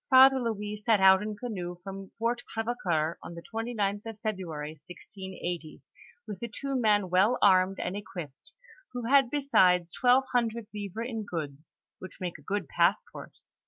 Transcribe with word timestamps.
Father 0.09 0.39
Louis 0.41 0.77
set 0.77 0.99
out 0.99 1.21
in 1.21 1.35
canoe 1.37 1.75
fj 1.75 1.83
om 1.85 2.11
Fort 2.17 2.41
Crevecoeur 2.51 3.19
on 3.21 3.35
the 3.35 3.43
29th 3.43 4.03
of 4.07 4.19
February, 4.21 4.81
1680, 4.89 5.83
with 6.25 6.39
two 6.53 6.75
men 6.75 7.11
well 7.11 7.37
armed 7.39 7.79
and 7.79 7.95
equip 7.95 8.31
ped, 8.31 8.51
who 8.93 9.05
had 9.05 9.29
besides 9.29 9.93
twelve 9.93 10.23
himdred 10.33 10.65
livres 10.73 11.07
in 11.07 11.23
goods, 11.23 11.75
which 11.99 12.17
make 12.19 12.39
a 12.39 12.41
good 12.41 12.67
passport. 12.67 13.33